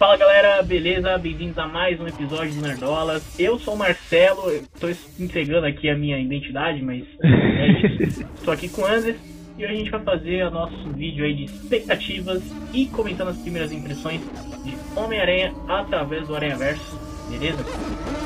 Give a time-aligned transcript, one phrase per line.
[0.00, 1.18] Fala galera, beleza?
[1.18, 3.38] Bem-vindos a mais um episódio do Nerdolas.
[3.38, 4.88] Eu sou o Marcelo, estou
[5.18, 8.22] entregando aqui a minha identidade, mas é isso.
[8.34, 9.14] Estou aqui com o Andes
[9.58, 12.42] e hoje a gente vai fazer o nosso vídeo aí de expectativas
[12.72, 14.22] e comentando as primeiras impressões
[14.64, 17.62] de Homem-Aranha através do Aranha Verso, beleza?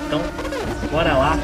[0.06, 0.20] Então,
[0.92, 1.36] bora lá.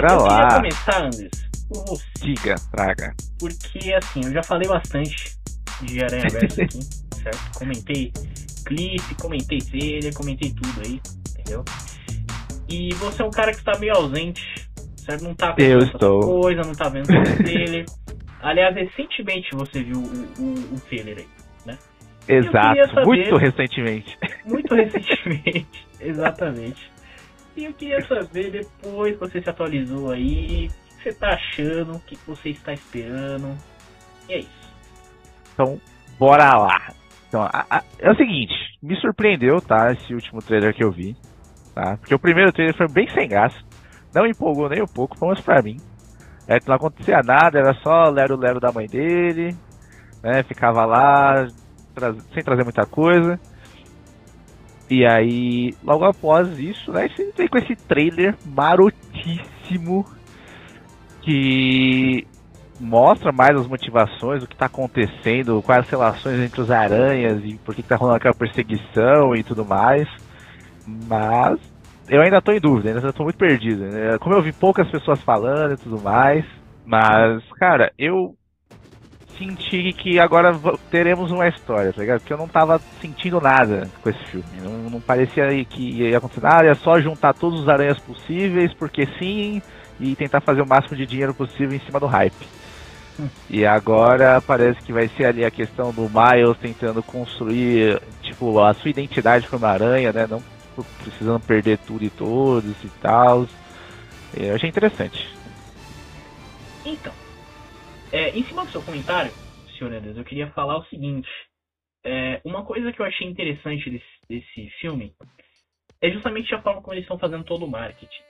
[0.00, 0.38] Bora eu lá.
[0.42, 1.30] queria começar, Andes,
[1.68, 2.04] por você.
[2.22, 3.14] Diga, traga.
[3.38, 5.36] Porque, assim, eu já falei bastante
[5.82, 6.82] de Aranha Verso aqui,
[7.22, 7.58] certo?
[7.58, 8.12] Comentei
[8.66, 11.64] clipe, comentei trailer, comentei tudo aí, entendeu?
[12.68, 14.42] E você é um cara que está meio ausente,
[14.96, 15.22] certo?
[15.22, 16.20] Não tá Eu vendo estou.
[16.20, 17.84] coisa, não tá vendo o trailer.
[18.42, 21.26] Aliás, recentemente você viu o, o, o trailer aí,
[22.26, 24.18] queria Exato, saber- muito recentemente.
[24.44, 26.90] muito recentemente, exatamente.
[27.56, 31.96] E eu queria saber, depois que você se atualizou aí, o que você tá achando,
[31.96, 33.56] o que você está esperando.
[34.28, 34.74] E é isso.
[35.54, 35.80] Então,
[36.18, 36.92] bora lá.
[37.28, 41.16] Então, a- a- é o seguinte, me surpreendeu, tá, esse último trailer que eu vi,
[41.74, 41.96] tá?
[41.96, 43.56] Porque o primeiro trailer foi bem sem graça,
[44.14, 45.80] não empolgou nem um pouco, pelo menos pra mim.
[46.46, 49.56] É, não acontecia nada, era só lero-lero da mãe dele,
[50.22, 51.48] né, ficava lá,
[51.94, 53.40] tra- sem trazer muita coisa.
[54.88, 60.06] E aí, logo após isso, né, você vem com esse trailer marotíssimo
[61.22, 62.26] que
[62.78, 67.54] mostra mais as motivações, o que tá acontecendo, quais as relações entre os aranhas e
[67.64, 70.06] por que, que tá rolando aquela perseguição e tudo mais.
[70.86, 71.58] Mas
[72.08, 73.84] eu ainda tô em dúvida, ainda tô muito perdido.
[73.86, 74.18] né?
[74.18, 76.44] Como eu vi poucas pessoas falando e tudo mais.
[76.84, 78.36] Mas, cara, eu
[79.38, 80.58] senti que agora
[80.90, 82.20] teremos uma história, tá ligado?
[82.20, 84.46] Porque eu não tava sentindo nada com esse filme.
[84.62, 89.06] Não, não parecia que ia acontecer nada, ia só juntar todos os aranhas possíveis, porque
[89.18, 89.62] sim,
[90.00, 92.46] e tentar fazer o máximo de dinheiro possível em cima do hype.
[93.48, 98.74] E agora parece que vai ser ali a questão do Miles tentando construir, tipo, a
[98.74, 100.26] sua identidade como aranha, né?
[100.28, 100.42] Não
[101.02, 103.46] precisando perder tudo e todos e tal.
[104.36, 105.34] Eu achei interessante.
[106.84, 107.12] Então,
[108.12, 109.32] é, em cima do seu comentário,
[109.78, 111.28] senhor Anderson, eu queria falar o seguinte.
[112.04, 115.12] É, uma coisa que eu achei interessante desse, desse filme
[116.00, 118.22] é justamente a forma como eles estão fazendo todo o marketing.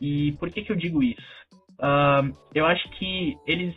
[0.00, 1.38] E por que, que eu digo isso?
[1.80, 2.22] Ah,
[2.54, 3.74] eu acho que eles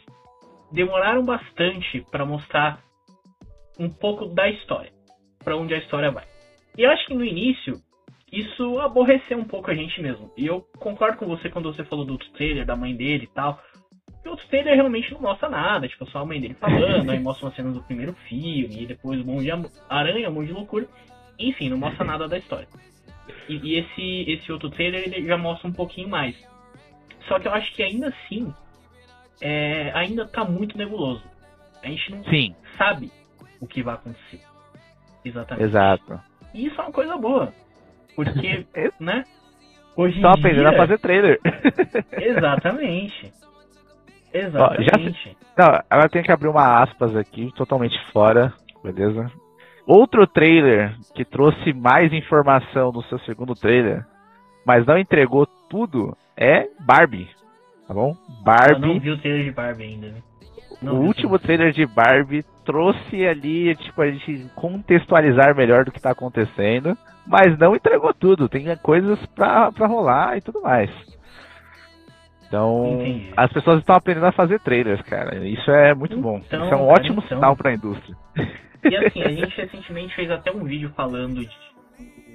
[0.71, 2.83] demoraram bastante para mostrar
[3.79, 4.91] um pouco da história,
[5.43, 6.25] para onde a história vai.
[6.77, 7.81] E eu acho que no início
[8.31, 10.31] isso aborreceu um pouco a gente mesmo.
[10.37, 13.61] E eu concordo com você quando você falou do trailer, da mãe dele e tal.
[14.23, 17.19] E o outro trailer realmente não mostra nada, tipo, só a mãe dele falando, aí
[17.19, 19.51] mostra uma cena do primeiro filme, e depois o Monte de
[19.89, 20.87] Aranha, o Monte de Loucura.
[21.39, 22.67] Enfim, não mostra nada da história.
[23.49, 26.35] E, e esse, esse outro trailer ele já mostra um pouquinho mais.
[27.27, 28.53] Só que eu acho que ainda assim,
[29.41, 31.23] é, ainda tá muito nebuloso.
[31.83, 33.11] A gente não Sim, sabe
[33.59, 34.41] o que vai acontecer.
[35.25, 35.65] Exatamente.
[35.65, 36.19] exato.
[36.53, 37.53] E isso é uma coisa boa.
[38.15, 38.65] Porque,
[38.99, 39.23] né?
[39.95, 41.39] Hoje Estão aprendendo a fazer trailer.
[42.11, 43.33] Exatamente.
[44.33, 45.37] Exatamente.
[45.57, 48.53] Não, agora tem que abrir uma aspas aqui, totalmente fora,
[48.83, 49.31] beleza?
[49.85, 54.05] Outro trailer que trouxe mais informação no seu segundo trailer,
[54.65, 57.29] mas não entregou tudo, é Barbie.
[57.87, 58.15] Tá bom?
[58.15, 60.21] Eu não Barbie, vi o trailer de Barbie ainda, né?
[60.81, 66.01] Não o último trailer de Barbie trouxe ali, tipo, a gente contextualizar melhor do que
[66.01, 68.49] tá acontecendo, mas não entregou tudo.
[68.49, 70.89] Tem coisas pra, pra rolar e tudo mais.
[72.51, 73.31] Então, Entendi.
[73.37, 75.47] as pessoas estão aprendendo a fazer trailers, cara.
[75.47, 76.41] Isso é muito bom.
[76.45, 77.37] Então, Isso é um cara, ótimo então.
[77.37, 78.13] sinal pra indústria.
[78.83, 81.57] E assim, a gente recentemente fez até um vídeo falando de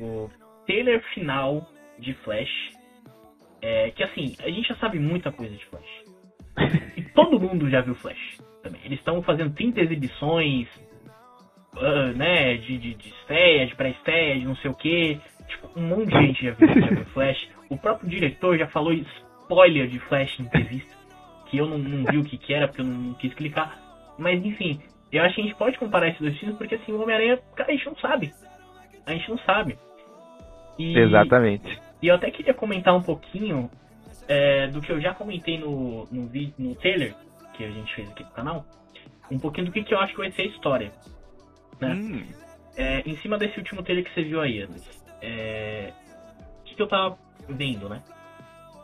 [0.01, 0.31] o
[0.65, 1.69] trailer final
[1.99, 2.49] de Flash.
[3.61, 6.05] É, que assim, a gente já sabe muita coisa de Flash.
[6.97, 8.81] E todo mundo já viu Flash também.
[8.87, 10.67] Eles estão fazendo 30 exibições,
[11.77, 15.21] ah, né, de, de, de estreia, de pré-estreia, de não sei o que.
[15.47, 17.49] Tipo, um monte de gente já viu, já viu Flash.
[17.69, 18.95] O próprio diretor já falou
[19.47, 20.95] spoiler de Flash em entrevista.
[21.47, 23.79] Que eu não, não vi o que, que era, porque eu não quis clicar.
[24.19, 24.81] Mas enfim,
[25.13, 27.71] eu acho que a gente pode comparar esses dois filmes, porque assim, o Homem-Aranha, cara,
[27.71, 28.35] a gente não sabe.
[29.07, 29.79] A gente não sabe.
[30.79, 31.81] E, Exatamente.
[32.03, 33.71] e eu até queria comentar um pouquinho
[34.29, 37.15] é, do que eu já comentei no, no, vídeo, no trailer,
[37.55, 38.67] que a gente fez aqui no canal,
[39.31, 40.93] um pouquinho do que, que eu acho que vai ser a história.
[41.81, 41.93] Né?
[41.93, 42.27] Hum,
[42.77, 44.91] É, em cima desse último trailer que você viu aí, Anderson,
[45.23, 45.93] é,
[46.61, 47.17] o que, que eu tava
[47.49, 48.03] vendo, né?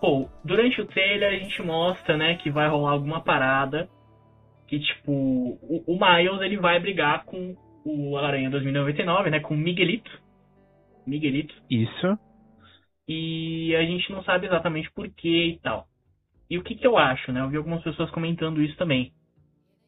[0.02, 3.88] Pô, durante o trailer a gente mostra, né, que vai rolar alguma parada
[4.66, 7.54] que, tipo, o, o Miles ele vai brigar com
[7.84, 10.10] o Aranha 2099, né, com o Miguelito.
[11.06, 11.54] Miguelito.
[11.70, 12.18] isso.
[13.06, 15.86] E a gente não sabe exatamente por que e tal.
[16.50, 17.40] E o que, que eu acho, né?
[17.40, 19.12] Eu vi algumas pessoas comentando isso também.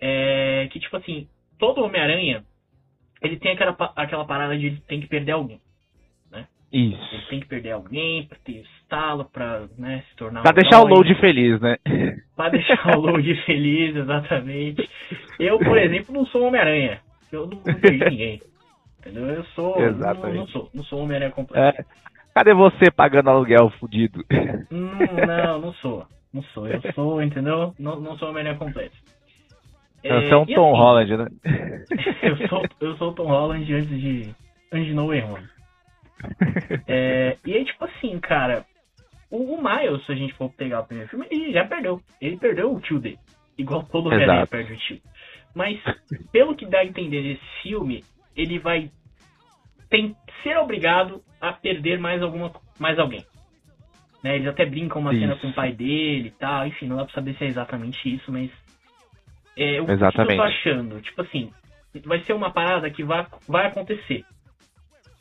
[0.01, 1.29] É que, tipo assim,
[1.59, 2.45] todo Homem-Aranha,
[3.21, 5.61] ele tem aquela, aquela parada de ele tem que perder alguém.
[6.75, 7.29] Ele Isso.
[7.29, 10.89] tem que perder alguém pra ter estalo, pra né, se tornar Pra um deixar o
[10.89, 11.77] load feliz, né?
[12.35, 14.91] Pra deixar o load feliz, exatamente.
[15.39, 17.01] Eu, por exemplo, não sou Homem-Aranha.
[17.31, 18.43] Eu não, não perdi ninguém.
[18.99, 19.25] Entendeu?
[19.29, 19.79] Eu sou.
[19.79, 20.37] Não, Exatamente.
[20.37, 20.71] não sou.
[20.75, 21.81] Não sou Homem-Aranha completo.
[21.81, 21.85] É.
[22.35, 24.25] Cadê você pagando aluguel fudido?
[24.69, 26.05] Não, não, não sou.
[26.33, 26.67] Não sou.
[26.67, 27.73] Eu sou, entendeu?
[27.79, 28.97] Não, não sou Homem-Aranha completo.
[30.03, 31.27] Você é um e Tom assim, Holland, né?
[32.23, 34.35] eu sou, eu sou o Tom Holland antes de,
[34.73, 35.55] antes de No Way Home.
[36.87, 38.65] É, e aí, tipo assim, cara,
[39.31, 42.01] o, Miles, se a gente for pegar o primeiro filme, ele já perdeu.
[42.21, 43.19] Ele perdeu o tio dele.
[43.59, 44.51] Igual todo Exato.
[44.51, 45.01] perde o tio.
[45.55, 45.81] Mas,
[46.33, 48.05] pelo que dá a entender nesse filme,
[48.37, 48.91] ele vai
[49.89, 53.25] tem, ser obrigado a perder mais, alguma, mais alguém.
[54.23, 55.43] Né, eles até brincam uma cena Isso.
[55.43, 58.33] com o pai dele e tal, enfim, não dá pra saber se é exatamente isso,
[58.33, 58.51] mas.
[59.57, 60.33] É, o que Exatamente.
[60.33, 61.01] eu tô achando?
[61.01, 61.53] Tipo assim,
[62.05, 64.25] vai ser uma parada que vai, vai acontecer.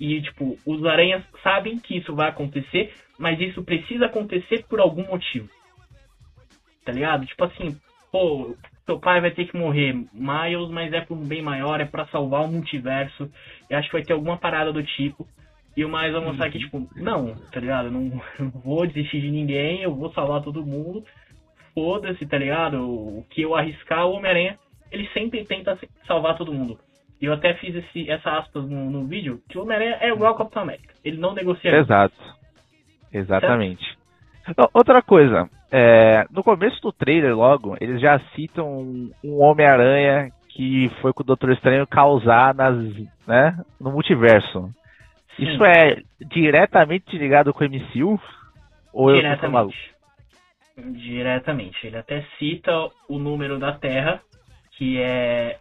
[0.04, 5.08] E, tipo, os aranhas sabem que isso vai acontecer, mas isso precisa acontecer por algum
[5.08, 5.48] motivo.
[6.84, 7.26] Tá ligado?
[7.26, 7.80] Tipo assim,
[8.12, 8.54] pô,
[8.86, 12.06] seu pai vai ter que morrer, Miles, mas é por um bem maior, é pra
[12.08, 13.32] salvar o multiverso.
[13.70, 15.26] Eu acho que vai ter alguma parada do tipo.
[15.78, 17.90] E o Miles vai mostrar que, tipo, não, tá ligado?
[17.90, 18.02] Não,
[18.38, 21.06] não vou desistir de ninguém, eu vou salvar todo mundo.
[21.74, 22.84] Foda-se, tá ligado?
[22.84, 24.60] O que eu arriscar, o Homem-Aranha,
[24.92, 26.78] ele sempre tenta salvar todo mundo.
[27.24, 30.38] Eu até fiz esse, essa aspas no, no vídeo, que o Homem-Aranha é igual ao
[30.38, 30.94] Capitão América.
[31.06, 31.72] Ele não negocia.
[31.74, 32.14] Exato.
[33.14, 33.98] Exatamente.
[34.74, 40.92] Outra coisa, é, no começo do trailer, logo, eles já citam um, um Homem-Aranha que
[41.02, 42.76] foi com o Doutor Estranho causar nas,
[43.26, 44.70] né, no multiverso.
[45.38, 48.20] Sim, Isso é diretamente ligado com o MCU?
[48.92, 49.16] Ou eu?
[49.16, 49.94] Diretamente.
[50.78, 51.88] Diretamente.
[51.88, 54.20] Ele até cita o número da Terra,
[54.78, 55.58] que é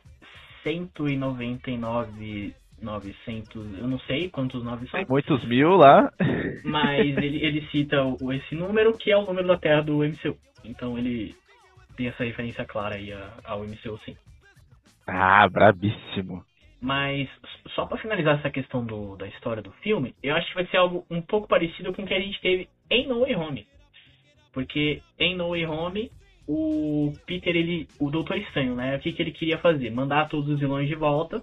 [0.63, 6.13] 199 900, eu não sei quantos 9 são, Tem muitos mil lá.
[6.65, 10.37] mas ele, ele cita o, esse número, que é o número da Terra do MCU.
[10.65, 11.35] Então ele
[11.97, 13.13] tem essa referência clara aí
[13.45, 14.17] ao MCU, sim.
[15.07, 16.45] Ah, brabíssimo.
[16.81, 17.29] Mas
[17.75, 20.79] só pra finalizar essa questão do, da história do filme, eu acho que vai ser
[20.79, 23.67] algo um pouco parecido com o que a gente teve em No Way Home.
[24.53, 26.11] Porque em No Way Home,
[26.47, 28.97] o Peter, ele, o Doutor Estranho, né?
[28.97, 29.91] O que, que ele queria fazer?
[29.91, 31.43] Mandar todos os vilões de volta.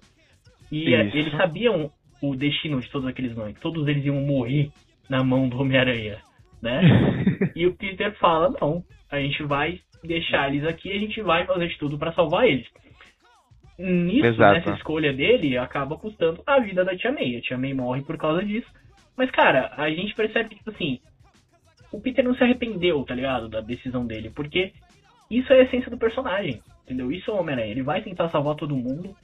[0.72, 1.18] E eh, Isso.
[1.18, 1.92] eles sabiam
[2.22, 3.58] o destino de todos aqueles vilões.
[3.60, 4.72] Todos eles iam morrer
[5.10, 6.20] na mão do Homem-Aranha,
[6.62, 6.82] né?
[7.56, 11.68] E o Peter fala, não, a gente vai deixar eles aqui, a gente vai fazer
[11.68, 12.68] de tudo pra salvar eles.
[13.78, 14.56] Nisso, Exato.
[14.56, 17.38] nessa escolha dele, acaba custando a vida da Tia May.
[17.38, 18.68] A Tia May morre por causa disso.
[19.16, 21.00] Mas, cara, a gente percebe que, tipo assim,
[21.92, 23.48] o Peter não se arrependeu, tá ligado?
[23.48, 24.30] Da decisão dele.
[24.30, 24.74] Porque
[25.30, 27.12] isso é a essência do personagem, entendeu?
[27.12, 27.72] Isso é o Homem-Aranha.
[27.72, 29.16] Ele vai tentar salvar todo mundo.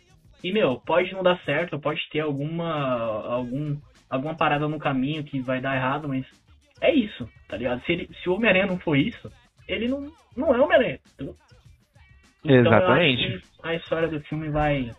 [0.43, 3.75] E, meu, pode não dar certo, pode ter alguma, algum,
[4.09, 6.25] alguma parada no caminho que vai dar errado, mas
[6.81, 7.83] é isso, tá ligado?
[7.85, 9.31] Se, ele, se o Homem-Aranha não for isso,
[9.67, 11.35] ele não, não é Homem-Aranha, entendeu?
[12.43, 13.41] Então, Exatamente.
[13.63, 14.91] A história do filme vai.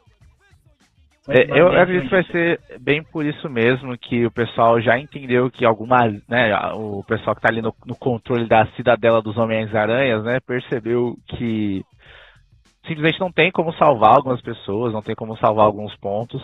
[1.29, 5.51] É, eu acredito que vai ser bem por isso mesmo que o pessoal já entendeu
[5.51, 10.23] que algumas, né, o pessoal que tá ali no, no controle da cidadela dos Homens-Aranhas,
[10.23, 11.85] né, percebeu que
[12.87, 16.41] simplesmente não tem como salvar algumas pessoas, não tem como salvar alguns pontos.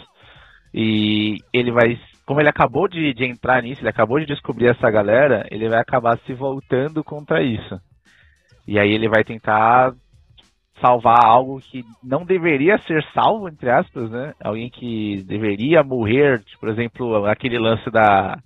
[0.75, 4.91] E ele vai, como ele acabou de, de entrar nisso, ele acabou de descobrir essa
[4.91, 7.81] galera, ele vai acabar se voltando contra isso.
[8.67, 9.93] E aí ele vai tentar
[10.83, 14.35] salvar algo que não deveria ser salvo, entre aspas, né?
[14.43, 18.39] Alguém que deveria morrer, tipo, por exemplo, aquele lance da.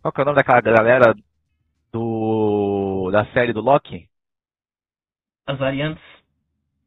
[0.00, 1.14] Qual que é o nome daquela galera
[1.92, 3.10] do.
[3.10, 4.06] da série do Loki?
[5.46, 6.04] As variantes.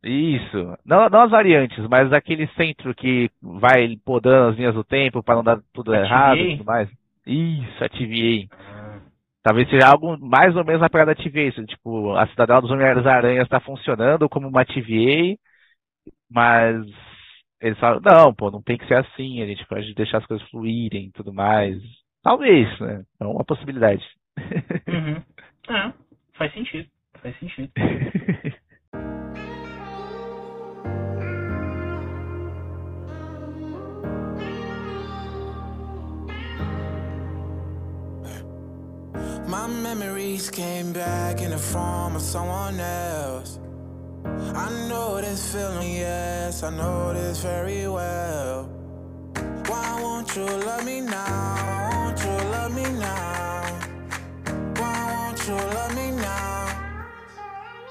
[0.04, 0.78] Isso.
[0.86, 5.36] Não, não as variantes, mas aquele centro que vai podando as linhas do tempo para
[5.36, 6.90] não dar tudo A errado e tudo mais.
[7.26, 8.48] Isso, a TVA.
[8.52, 8.71] Ah,
[9.44, 11.48] Talvez seja algo mais ou menos na pegada da TVA.
[11.48, 15.38] isso, Tipo, a Cidadela dos Homens-Aranhas está funcionando como uma TVA,
[16.30, 16.86] mas
[17.60, 20.48] eles falam, não, pô, não tem que ser assim, a gente pode deixar as coisas
[20.50, 21.78] fluírem e tudo mais.
[22.24, 23.04] Talvez, né?
[23.20, 24.04] É uma possibilidade.
[24.88, 25.24] Uhum.
[25.70, 25.94] Ah,
[26.34, 26.90] faz sentido.
[27.22, 27.72] Faz sentido.
[39.52, 43.60] memories came back in the form of someone else.
[44.24, 48.70] I know this feeling, yes, I know this very well.
[49.68, 51.26] Why won't you love me now?
[51.68, 53.64] Why won't you love me now?
[54.80, 56.68] Why won't you love me now?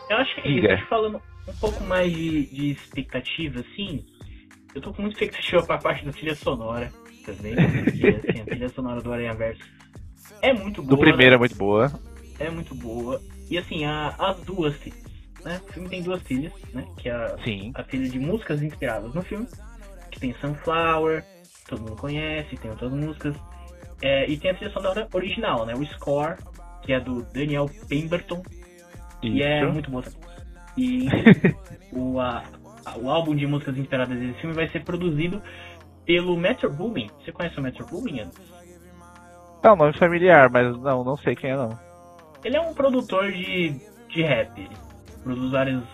[0.08, 0.86] Eu acho que isso.
[0.88, 4.06] Falando um pouco mais de, de expectativa, assim,
[4.74, 6.90] eu tô com muita expectativa pra parte da trilha sonora
[7.26, 7.54] também.
[7.84, 9.62] Porque, assim, a trilha sonora do Aranha Verso
[10.42, 10.96] é muito boa.
[10.96, 11.92] Do primeiro é muito boa.
[12.38, 13.20] É muito boa.
[13.50, 15.02] E assim, a, as duas trilhas,
[15.44, 15.60] né?
[15.68, 16.84] O filme tem duas trilhas, né?
[16.96, 17.72] Que é a, Sim.
[17.74, 19.46] a trilha de músicas inspiradas no filme,
[20.10, 21.24] que tem Sunflower,
[21.68, 23.36] todo mundo conhece, tem outras músicas.
[24.02, 25.74] É, e tem a trilha sonora original, né?
[25.74, 26.36] O score,
[26.82, 28.42] que é do Daniel Pemberton.
[29.22, 29.36] Isso.
[29.36, 30.20] E é muito boa também.
[30.76, 31.08] E
[31.92, 32.44] o, a,
[32.96, 35.42] o álbum de músicas inspiradas desse filme vai ser produzido
[36.06, 37.10] pelo Metro Boomin.
[37.22, 38.59] Você conhece o Metro Boomin, Anderson?
[39.62, 41.78] É um nome familiar, mas não, não sei quem é não.
[42.42, 43.74] Ele é um produtor de,
[44.08, 44.70] de rap.
[45.22, 45.84] Produz vários,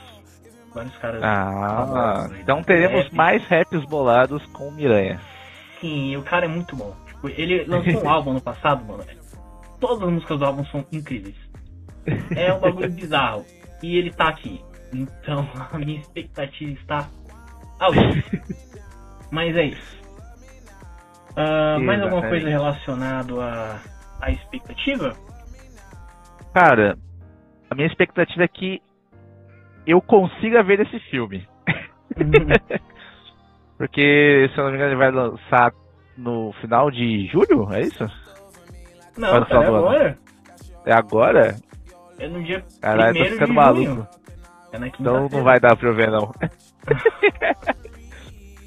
[0.73, 1.23] vários caras.
[1.23, 3.15] Ah, então teremos rap.
[3.15, 5.21] mais raps bolados com Miranha.
[5.81, 6.95] Sim, o cara é muito bom.
[7.07, 9.05] Tipo, ele lançou um álbum no passado, mano.
[9.81, 11.37] Todas as músicas do álbum são incríveis.
[12.35, 13.45] É um bagulho bizarro.
[13.83, 14.65] E ele tá aqui.
[14.93, 17.09] Então a minha expectativa está
[17.81, 18.01] alta.
[19.31, 20.06] Mas é isso.
[21.37, 23.79] Uh, mais alguma coisa relacionada à,
[24.21, 25.13] à expectativa?
[26.55, 26.97] Cara,
[27.71, 28.81] a minha expectativa é que
[29.87, 31.47] eu consiga ver esse filme.
[32.17, 32.79] Uhum.
[33.77, 35.73] Porque, se eu não me engano, ele vai lançar
[36.17, 38.11] no final de julho, é isso?
[39.19, 40.19] Não, é agora.
[40.87, 41.57] É agora?
[42.19, 44.09] É no dia Caralho, tô ficando maluco.
[44.73, 46.33] É então não vai dar pra eu ver, não.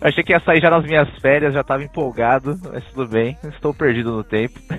[0.01, 3.73] Achei que ia sair já nas minhas férias, já tava empolgado, mas tudo bem, estou
[3.73, 4.57] perdido no tempo.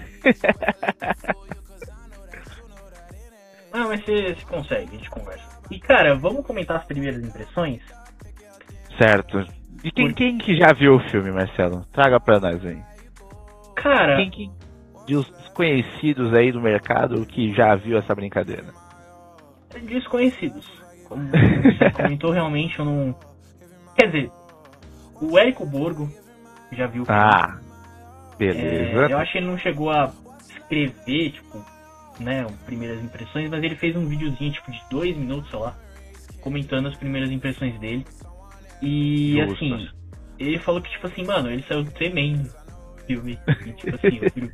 [3.73, 5.61] ah, mas você, você consegue, a gente conversa.
[5.71, 7.83] E cara, vamos comentar as primeiras impressões?
[8.99, 9.45] Certo.
[9.85, 11.85] E quem, quem que já viu o filme, Marcelo?
[11.93, 12.83] Traga pra nós aí.
[13.77, 14.17] Cara.
[14.17, 14.50] Quem que.
[15.07, 18.67] De os desconhecidos aí do mercado que já viu essa brincadeira?
[19.83, 20.67] Desconhecidos.
[21.09, 23.17] Como você comentou, realmente eu não.
[23.97, 24.31] Quer dizer,
[25.21, 26.11] o Érico Borgo
[26.73, 27.05] já viu.
[27.09, 27.59] Ah,
[28.39, 29.07] beleza.
[29.07, 30.12] É, eu acho que ele não chegou a
[30.49, 31.65] escrever, tipo,
[32.19, 35.77] né, primeiras impressões, mas ele fez um videozinho, tipo, de dois minutos, sei lá,
[36.41, 38.07] comentando as primeiras impressões dele.
[38.83, 39.53] E, Justo.
[39.55, 39.89] assim,
[40.39, 42.50] ele falou que, tipo assim, mano, ele saiu tremendo
[43.07, 43.39] filme.
[43.67, 44.53] E, tipo assim, o filme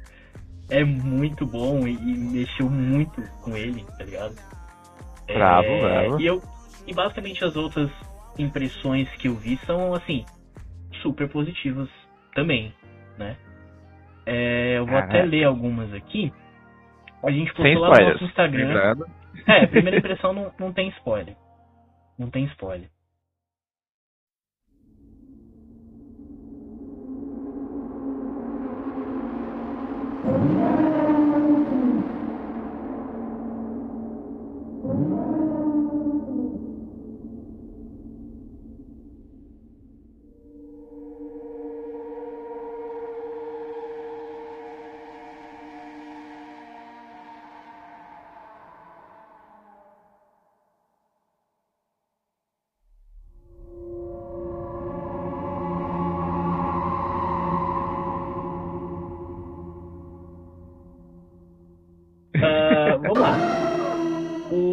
[0.71, 4.35] é muito bom e, e, mexeu muito com ele, tá ligado?
[5.27, 6.21] Bravo, é, bravo.
[6.21, 6.43] E, eu,
[6.87, 7.91] e basicamente as outras
[8.39, 10.25] impressões que eu vi são, assim,
[11.03, 11.89] super positivas
[12.35, 12.73] também,
[13.19, 13.37] né?
[14.27, 16.33] É, eu vou ah, até ler algumas aqui.
[17.25, 18.97] A gente postou lá no nosso Instagram.
[19.47, 21.37] É, primeira impressão não, não tem spoiler.
[22.19, 22.89] Não tem spoiler.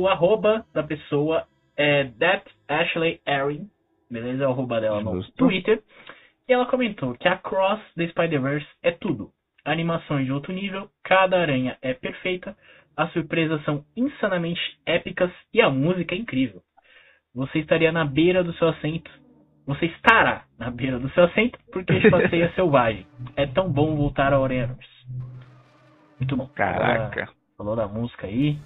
[0.08, 3.70] Arroba da pessoa é That Ashley Erin,
[4.10, 4.44] beleza?
[4.44, 5.34] É o arroba dela no Justo.
[5.38, 5.82] Twitter.
[6.48, 9.32] E ela comentou que a Cross the Spider-Verse é tudo.
[9.66, 12.56] Animações de outro nível, cada aranha é perfeita,
[12.96, 16.62] as surpresas são insanamente épicas e a música é incrível.
[17.34, 19.10] Você estaria na beira do seu assento.
[19.66, 23.08] Você estará na beira do seu assento porque passeio é selvagem.
[23.36, 24.88] É tão bom voltar ao Aranhaverse.
[26.20, 26.48] Muito bom.
[26.48, 27.30] Caraca.
[27.63, 28.58] Falou da música aí.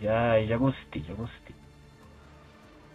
[0.00, 1.56] Já, já gostei, já gostei.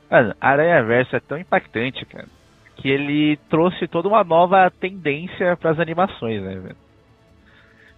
[0.10, 2.28] Mano, Aranha Verso é tão impactante, cara,
[2.78, 6.76] que ele trouxe toda uma nova tendência para as animações, né, velho?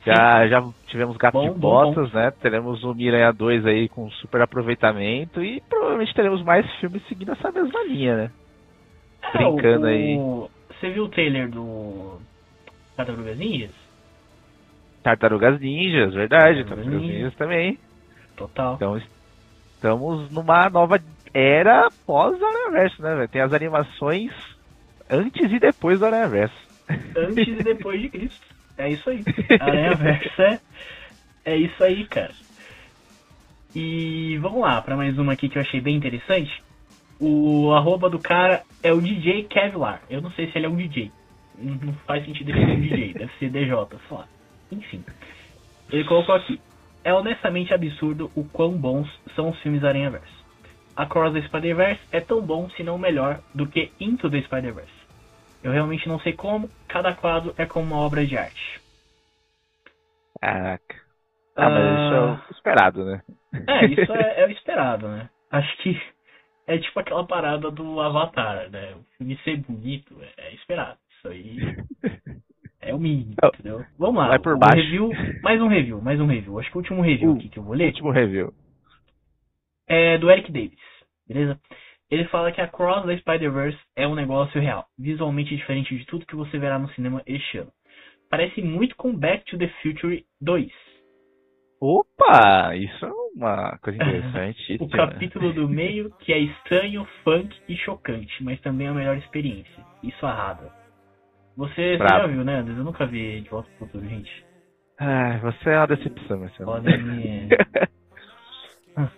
[0.05, 2.17] Já, já tivemos Gato bom, de Botas, bom, bom.
[2.17, 2.31] né?
[2.31, 7.51] Teremos o Miranha 2 aí com super aproveitamento e provavelmente teremos mais filmes seguindo essa
[7.51, 8.31] mesma linha, né?
[9.21, 10.17] É, Brincando o, aí.
[10.69, 12.19] Você viu o trailer do
[12.95, 13.80] Tartarugas Ninjas?
[15.03, 16.63] Tartarugas Ninjas, verdade.
[16.63, 17.77] Tartarugas, Ninjas também.
[18.35, 18.75] Total.
[18.75, 19.01] Então
[19.75, 20.99] estamos numa nova
[21.33, 23.27] era pós-Aranhaverso, né, velho?
[23.27, 24.31] Tem as animações
[25.09, 26.55] antes e depois do Aranhaverso.
[27.15, 28.45] Antes e depois de Cristo.
[28.77, 29.23] É isso aí.
[29.59, 30.59] Aranhaverso é,
[31.45, 32.33] é isso aí, cara.
[33.75, 36.61] E vamos lá, para mais uma aqui que eu achei bem interessante.
[37.19, 40.01] O arroba do cara é o DJ Kevlar.
[40.09, 41.11] Eu não sei se ele é um DJ.
[41.57, 43.69] Não faz sentido ele ser um DJ, deve ser DJ,
[44.07, 44.27] sei lá.
[44.71, 45.03] Enfim.
[45.91, 46.59] Ele colocou aqui.
[47.03, 50.41] É honestamente absurdo o quão bons são os filmes Aranha-Verse.
[50.95, 54.91] Across the Spider-Verse é tão bom, se não melhor, do que Into the Spider-Verse.
[55.63, 58.81] Eu realmente não sei como, cada quadro é como uma obra de arte.
[60.39, 60.95] Caraca.
[61.55, 62.45] Ah, mas isso é o Ah.
[62.51, 63.21] esperado, né?
[63.67, 65.29] É, isso é, é o esperado, né?
[65.51, 66.01] Acho que
[66.67, 68.93] é tipo aquela parada do Avatar, né?
[68.95, 70.97] O filme ser bonito é, é esperado.
[71.17, 71.57] Isso aí
[72.81, 73.85] é o mínimo, Oh, entendeu?
[73.97, 74.29] Vamos lá.
[74.29, 74.75] vai por um baixo.
[74.75, 75.09] review,
[75.43, 76.59] mais um review, mais um review.
[76.59, 78.53] Acho que o último review Uh, aqui que eu vou ler Último review.
[79.87, 80.79] é do Eric Davis,
[81.27, 81.59] beleza?
[82.09, 86.25] Ele fala que a Cross the Spider-Verse é um negócio real, visualmente diferente de tudo
[86.25, 87.71] que você verá no cinema este ano.
[88.29, 90.71] Parece muito com Back to the Future 2.
[91.79, 92.75] Opa!
[92.75, 94.77] Isso é uma coisa interessante.
[94.81, 99.17] O capítulo do meio que é estranho, funk e chocante, mas também é a melhor
[99.17, 99.83] experiência.
[100.03, 100.71] Isso arrasa.
[101.61, 102.59] Você, já viu, né?
[102.61, 104.43] Eu nunca vi De Volta pro Futuro, gente.
[104.99, 106.71] Ai, você é uma decepção, Marcelo.
[106.71, 107.49] Podem me...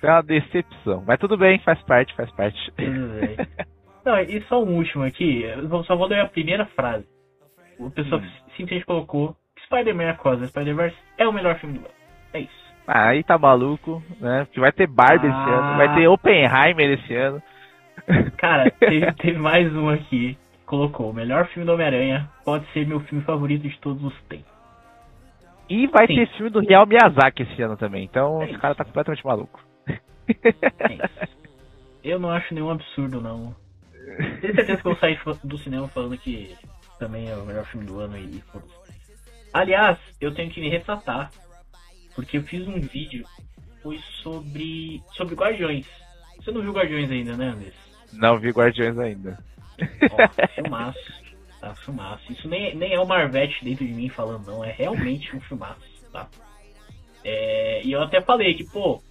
[0.00, 1.02] Você é uma decepção.
[1.06, 2.56] Mas tudo bem, faz parte, faz parte.
[2.76, 3.36] Tudo bem.
[4.04, 7.06] Não, e só um último aqui, eu só vou ler a primeira frase.
[7.78, 8.30] O pessoal Hum.
[8.56, 11.94] simplesmente colocou Spider-Man Across the Spider-Verse é o melhor filme do ano.
[12.32, 12.64] É isso.
[12.86, 14.44] Ah, aí tá maluco, né?
[14.44, 15.58] Porque vai ter Barbie esse Ah.
[15.58, 17.42] ano, vai ter Oppenheimer esse ano.
[18.36, 23.00] Cara, teve, teve mais um aqui colocou o melhor filme do Homem-Aranha pode ser meu
[23.00, 24.52] filme favorito de todos os tempos.
[25.68, 26.16] E vai Sim.
[26.16, 28.04] ter filme do Real Miyazaki esse ano também.
[28.04, 28.60] Então É esse isso.
[28.60, 29.60] cara tá completamente maluco.
[30.28, 31.28] É.
[32.02, 33.54] Eu não acho nenhum absurdo, não.
[34.40, 36.54] Tenho certeza que eu vou sair fa- do cinema falando que
[36.98, 38.42] também é o melhor filme do ano e.
[39.52, 41.30] Aliás, eu tenho que me retratar,
[42.14, 43.24] porque eu fiz um vídeo
[43.82, 45.86] foi sobre sobre Guardiões.
[46.36, 47.74] Você não viu Guardiões ainda, né, Andrés?
[48.12, 49.38] Não vi Guardiões ainda.
[50.54, 51.24] Filmaço.
[51.60, 52.32] Tá, filmaço.
[52.32, 54.64] Isso nem, nem é o Marvete dentro de mim falando, não.
[54.64, 55.80] É realmente um filmaço,
[56.12, 56.28] tá?
[57.24, 59.02] É, e eu até falei que, pô,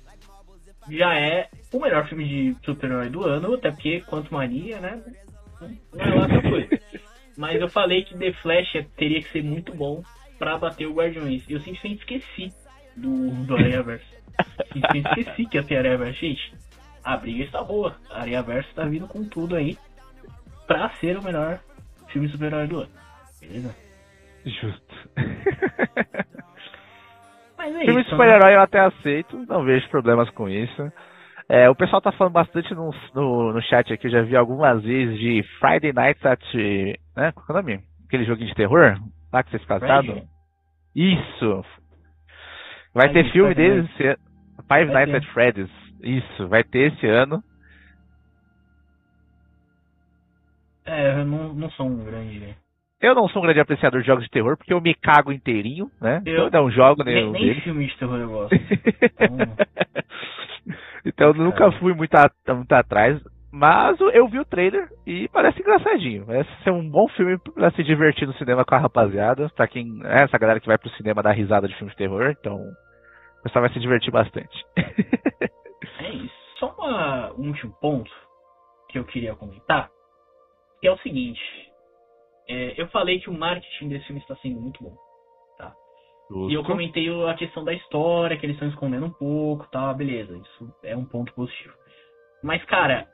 [0.90, 5.02] já é o melhor filme de super-herói do ano, até porque Quanto Mania, né?
[5.94, 6.80] Não é lá coisa.
[7.36, 10.04] Mas eu falei que The Flash teria que ser muito bom
[10.38, 11.44] pra bater o Guardiões.
[11.50, 12.50] Eu simplesmente esqueci
[12.96, 14.06] do, do Aranha-Verse.
[14.72, 16.20] Simplesmente esqueci que ia ter Aranha-Verse.
[16.20, 16.54] Gente,
[17.04, 17.96] a briga está boa.
[18.12, 19.76] A Aranha-Verse tá vindo com tudo aí
[20.68, 21.60] pra ser o melhor
[22.10, 22.90] filme super-herói do ano.
[23.42, 23.76] Beleza?
[24.46, 24.96] Justo.
[27.58, 28.12] Mas é Filme isso.
[28.12, 28.18] né?
[28.18, 30.92] super-herói eu até aceito, não vejo problemas com isso.
[31.50, 34.82] É, o pessoal tá falando bastante no, no, no chat aqui, eu já vi algumas
[34.84, 36.42] vezes de Friday Nights at.
[37.16, 37.32] Né?
[37.34, 37.80] Qual é o nome?
[38.08, 38.98] Aquele joguinho de terror?
[39.32, 40.24] Lá que vocês casaram?
[40.96, 41.66] Isso!
[42.94, 44.18] Vai Five ter filme at deles ano.
[44.68, 45.70] Five Nights at Freddy's.
[46.04, 47.42] Isso, vai ter esse ano.
[50.86, 52.56] É, eu não, não sou um grande.
[53.02, 55.90] Eu não sou um grande apreciador de jogos de terror, porque eu me cago inteirinho,
[56.02, 56.22] né?
[56.26, 57.64] Eu- Eu não jogo Nem, nenhum nem deles.
[57.64, 58.56] filme de terror eu gosto.
[61.06, 61.72] então eu nunca Cara.
[61.74, 63.22] fui muito, a- muito atrás.
[63.56, 66.26] Mas eu vi o trailer e parece engraçadinho.
[66.26, 69.48] Parece ser um bom filme pra se divertir no cinema com a rapaziada.
[69.56, 70.02] Pra quem.
[70.06, 72.36] É, essa galera que vai pro cinema dar risada de filme de terror.
[72.40, 72.56] Então.
[72.56, 74.64] O pessoal vai se divertir bastante.
[76.00, 76.34] É isso.
[76.60, 78.10] Só uma- um último ponto
[78.90, 79.90] que eu queria comentar,
[80.84, 81.40] que é o seguinte.
[82.46, 84.94] É, eu falei que o marketing desse filme está sendo muito bom.
[86.50, 90.36] E eu comentei a questão da história, que eles estão escondendo um pouco, tá, beleza,
[90.36, 91.74] isso é um ponto positivo.
[92.44, 93.08] Mas, cara,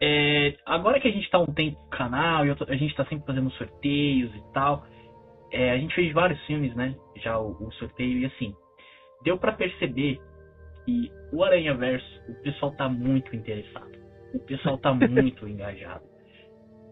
[0.00, 3.26] é, agora que a gente tá um tempo no canal, e a gente tá sempre
[3.26, 4.84] fazendo sorteios e tal,
[5.50, 8.54] é, a gente fez vários filmes, né, já o, o sorteio, e assim,
[9.24, 10.20] deu pra perceber
[10.84, 13.90] que o Aranha Verso, o pessoal tá muito interessado.
[14.34, 16.17] O pessoal tá muito engajado.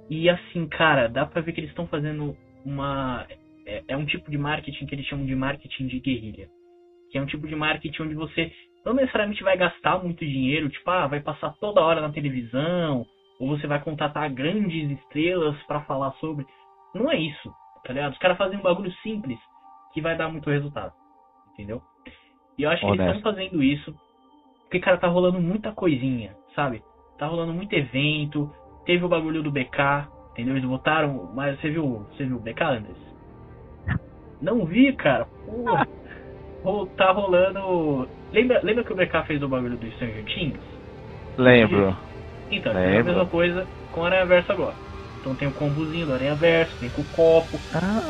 [0.08, 3.26] E assim, cara, dá pra ver que eles estão fazendo uma
[3.66, 6.48] é, é um tipo de marketing que eles chamam de marketing de guerrilha.
[7.10, 8.52] Que é um tipo de marketing onde você
[8.84, 13.04] não necessariamente vai gastar muito dinheiro, tipo, ah, vai passar toda hora na televisão,
[13.40, 16.46] ou você vai contratar grandes estrelas pra falar sobre.
[16.94, 17.52] Não é isso,
[17.84, 18.12] tá ligado?
[18.12, 19.38] Os caras fazem um bagulho simples
[19.92, 20.92] que vai dar muito resultado.
[21.52, 21.82] Entendeu?
[22.56, 23.94] E eu acho que eles estão fazendo isso
[24.66, 26.82] porque, cara, tá rolando muita coisinha, sabe?
[27.18, 28.52] Tá rolando muito evento,
[28.86, 30.56] teve o bagulho do BK, entendeu?
[30.56, 33.16] Eles botaram, mas você viu, você viu o BK, Anderson?
[34.40, 35.26] Não vi, cara.
[35.44, 35.86] Porra.
[36.96, 38.08] Tá rolando.
[38.32, 40.60] Lembra, lembra que o BK fez o bagulho do Stranger Things?
[41.38, 41.96] Lembro.
[42.50, 43.04] Então, é a Lembro.
[43.06, 44.74] mesma coisa com o Aranha Verso agora.
[45.20, 47.58] Então tem o combozinho do Aranha Verso, tem com o copo.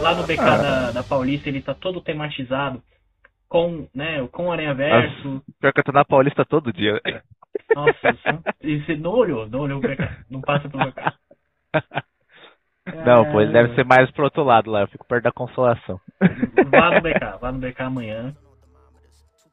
[0.01, 0.57] Lá no BK Ah.
[0.59, 2.83] da, da Paulista ele tá todo tematizado
[3.49, 5.43] com, né, com o Aranha Verso.
[5.61, 7.01] Pior que eu tô na Paulista todo dia.
[7.75, 10.17] Nossa, você- você não olhou, não olhou pra cá.
[10.31, 11.15] Não passa pelo cá.
[13.05, 16.01] Não, pô, ele deve ser mais pro outro lado lá, eu fico perto da consolação.
[16.71, 18.35] Vá no BK, vá no BK amanhã.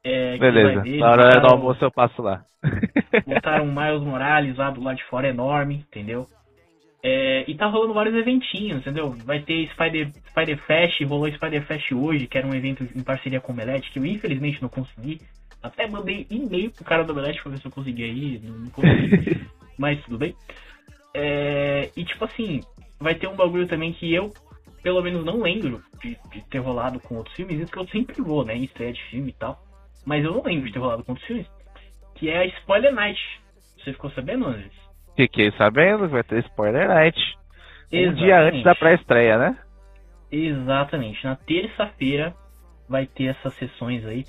[0.04, 2.44] É, Beleza, ver, na hora do almoço eu passo lá.
[3.26, 6.28] Botaram o Miles Morales lá do lado de fora enorme, entendeu?
[7.06, 9.10] É, e tá rolando vários eventinhos, entendeu?
[9.26, 13.42] Vai ter Spider, Spider Fest, rolou Spider Fest hoje, que era um evento em parceria
[13.42, 15.20] com o Omelete, que eu infelizmente não consegui.
[15.62, 19.46] Até mandei e-mail pro cara do Omelete pra ver se eu conseguia ir, não, consegui,
[19.78, 20.34] mas tudo bem.
[21.14, 22.62] É, e tipo assim,
[22.98, 24.32] vai ter um bagulho também que eu,
[24.82, 28.22] pelo menos, não lembro de, de ter rolado com outros filmes, isso que eu sempre
[28.22, 29.62] vou, né, em estreia de filme e tal.
[30.06, 31.48] Mas eu não lembro de ter rolado com outros filmes,
[32.16, 33.20] que é a Spoiler Night.
[33.78, 34.83] Você ficou sabendo, Andres?
[35.16, 37.20] Fiquei sabendo, vai ter Spoiler Night.
[37.92, 38.48] Um dia Exatamente.
[38.48, 39.58] antes da pré-estreia, né?
[40.32, 41.24] Exatamente.
[41.24, 42.34] Na terça-feira
[42.90, 44.26] vai ter essas sessões aí.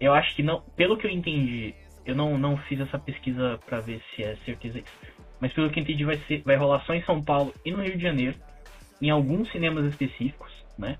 [0.00, 1.74] Eu acho que não, pelo que eu entendi,
[2.06, 4.98] eu não, não fiz essa pesquisa pra ver se é certeza isso.
[5.40, 7.82] Mas pelo que eu entendi vai ser vai rolar só em São Paulo e no
[7.82, 8.36] Rio de Janeiro,
[9.02, 10.96] em alguns cinemas específicos, né?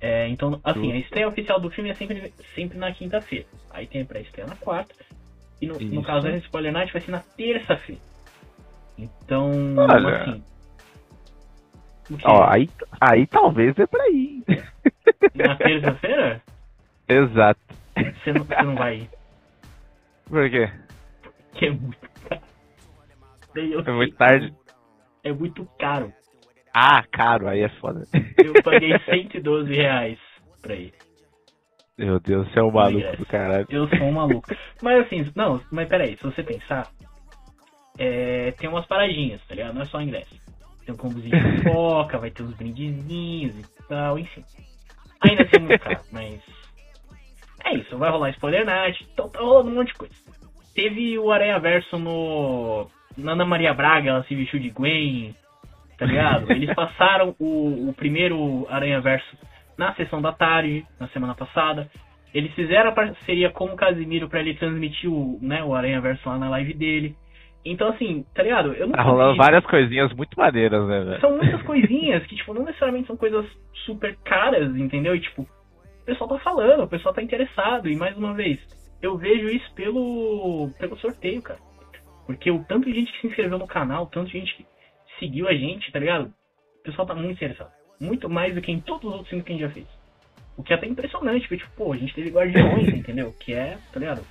[0.00, 3.46] É, então, assim, a estreia oficial do filme é sempre, sempre na quinta-feira.
[3.70, 4.94] Aí tem a pré-estreia na quarta.
[5.60, 8.00] E no, no caso da Spoiler Night vai ser na terça-feira.
[8.98, 10.22] Então, Olha.
[10.22, 10.44] assim.
[12.24, 12.68] Ó, aí,
[13.00, 14.44] aí talvez dê pra ir.
[15.34, 16.42] Na terça-feira?
[17.08, 17.60] Exato.
[17.96, 19.10] Você não, você não vai ir.
[20.26, 20.70] Por quê?
[21.54, 22.42] Que é muito caro.
[23.54, 24.54] Eu É muito tarde.
[25.24, 26.12] É muito caro.
[26.74, 28.06] Ah, caro, aí é foda.
[28.42, 30.18] Eu paguei 112 reais
[30.60, 30.94] pra ir.
[31.98, 33.66] Meu Deus, você é um maluco do caralho.
[33.68, 34.48] Eu sou um maluco.
[34.82, 36.88] Mas assim, não, mas peraí, se você pensar,
[37.98, 39.74] é, tem umas paradinhas, tá ligado?
[39.74, 40.34] Não é só ingresso.
[40.84, 44.44] Tem um combozinho de pipoca, vai ter uns brindezinhos e tal, enfim.
[45.20, 46.40] Ainda assim é muito caro, mas.
[47.64, 50.14] É isso, vai rolar spoiler night, então tá rolando um monte de coisa.
[50.74, 52.88] Teve o Aranha Verso no.
[53.16, 55.36] Na Ana Maria Braga, ela se vestiu de Gwen,
[55.98, 56.50] tá ligado?
[56.50, 59.36] Eles passaram o, o primeiro Aranha Verso
[59.76, 61.88] na sessão da tarde, na semana passada.
[62.34, 66.26] Eles fizeram a parceria com o Casimiro pra ele transmitir o, né, o Aranha Verso
[66.28, 67.14] lá na live dele.
[67.64, 68.72] Então, assim, tá ligado?
[68.72, 71.20] Eu não Tá rolando várias coisinhas muito maneiras, né, velho?
[71.20, 73.46] São muitas coisinhas que, tipo, não necessariamente são coisas
[73.84, 75.14] super caras, entendeu?
[75.14, 77.88] E, tipo, o pessoal tá falando, o pessoal tá interessado.
[77.88, 78.58] E, mais uma vez,
[79.00, 81.60] eu vejo isso pelo, pelo sorteio, cara.
[82.26, 84.66] Porque o tanto de gente que se inscreveu no canal, o tanto de gente que
[85.20, 86.32] seguiu a gente, tá ligado?
[86.80, 87.70] O pessoal tá muito interessado.
[88.00, 89.86] Muito mais do que em todos os outros filmes que a gente já fez.
[90.56, 93.32] O que é até impressionante, porque, tipo, pô, a gente teve Guardiões, entendeu?
[93.38, 94.22] Que é, tá ligado?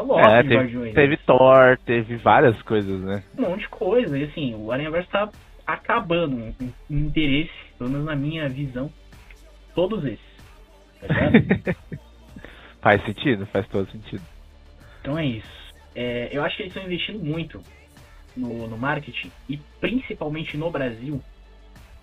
[0.00, 0.94] Pessoal gosta É, de teve, Guardiões.
[0.94, 3.22] teve Thor, teve várias coisas, né?
[3.38, 4.18] um monte de coisa.
[4.18, 5.28] E assim, o Aranha Verso tá
[5.66, 6.54] acabando em
[6.90, 8.90] em interesse, pelo menos na minha visão,
[9.74, 10.28] todos esses.
[11.00, 11.74] Tá
[12.80, 14.22] faz sentido, faz todo sentido.
[15.00, 15.58] então é isso.
[15.94, 17.60] É, eu acho que eles estão investindo muito
[18.36, 21.20] no, no marketing e principalmente no Brasil,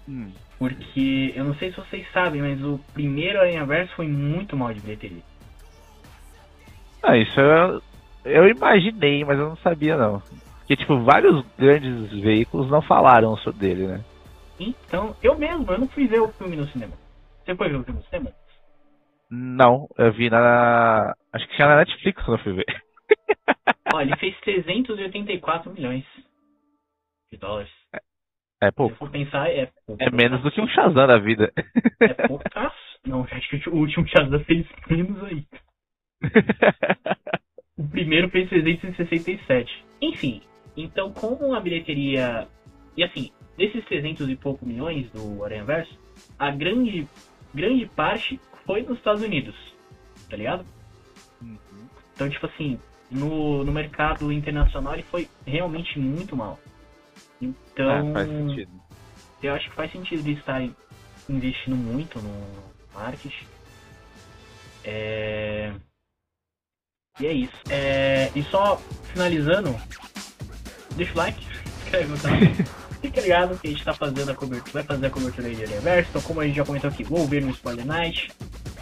[0.08, 0.32] Hum.
[0.60, 4.72] porque eu não sei se vocês sabem, mas o primeiro Aranha Verso foi muito mal
[4.72, 5.24] de bilheteria.
[7.08, 7.82] Ah, isso eu,
[8.26, 10.20] eu imaginei, mas eu não sabia não.
[10.60, 14.04] Porque, tipo, vários grandes veículos não falaram sobre dele, né?
[14.60, 16.94] Então, eu mesmo, eu não fui ver o filme no cinema.
[17.44, 18.32] Você foi ver o filme no cinema?
[19.30, 21.14] Não, eu vi na.
[21.32, 22.66] Acho que tinha na Netflix quando eu fui ver.
[23.94, 26.04] Ó, ele fez 384 milhões
[27.32, 27.72] de dólares.
[28.62, 28.96] É Se pouco.
[28.96, 30.02] for pensar, é pouco.
[30.02, 31.52] É menos do que um Shazam da vida.
[32.02, 32.76] É poucaço.
[33.06, 35.46] Não, acho que o último Shazam fez menos aí.
[37.78, 39.84] O primeiro fez 367.
[40.02, 40.42] Enfim,
[40.78, 42.48] então como a bilheteria...
[42.96, 46.00] E assim, desses 300 e pouco milhões do Aranha Verso,
[46.40, 47.06] a grande,
[47.54, 49.54] grande parte foi nos Estados Unidos.
[50.30, 50.66] Tá ligado?
[52.14, 52.80] Então, tipo assim,
[53.12, 56.58] no, no mercado internacional ele foi realmente muito mal.
[57.42, 58.72] Então, Ah, faz sentido.
[59.44, 60.74] eu acho que faz sentido eles estarem
[61.30, 62.34] investindo muito no
[62.94, 63.46] marketing.
[64.86, 65.74] É...
[67.20, 67.54] E é isso.
[67.70, 68.30] É...
[68.36, 68.82] E só
[69.14, 69.76] finalizando,
[70.96, 72.40] deixa o like, se inscreve no canal.
[73.02, 75.64] Fica ligado que a gente tá fazendo a cobertura, vai fazer a cobertura aí de
[75.64, 76.10] Universo.
[76.10, 78.32] Então, como a gente já comentou aqui, vou ver no Spoiler Night.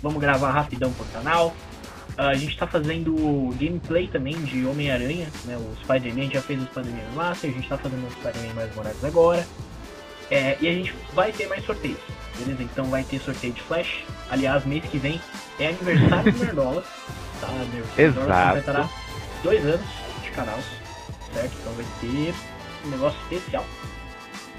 [0.02, 1.54] Vamos gravar rapidão pro canal.
[2.18, 3.16] Ah, a gente tá fazendo
[3.60, 5.58] gameplay também de Homem-Aranha, né?
[5.58, 9.04] O Spider-Man, já fez o Spider-Man Master, a gente tá fazendo o Spider-Man mais Morales
[9.04, 9.46] agora.
[10.30, 12.00] É, e a gente vai ter mais sorteios,
[12.38, 12.64] beleza?
[12.64, 14.04] Então vai ter sorteio de Flash.
[14.30, 15.20] Aliás, mês que vem
[15.60, 16.84] é aniversário do Nerdola,
[17.46, 17.52] tá?
[17.52, 18.48] Nerdola Exato.
[18.48, 18.90] completará
[19.44, 19.88] dois anos
[20.24, 20.60] de canal,
[21.34, 21.54] certo?
[21.60, 22.34] Então vai ter
[22.86, 23.66] um negócio especial,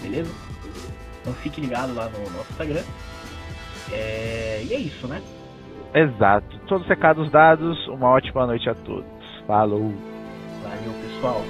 [0.03, 0.31] beleza?
[1.21, 2.83] Então fique ligado lá no nosso Instagram.
[3.93, 5.23] É, e é isso, né?
[5.95, 6.59] Exato.
[6.67, 9.05] Todos os recados dados, uma ótima noite a todos.
[9.47, 9.93] Falou.
[10.63, 11.45] Valeu, pessoal.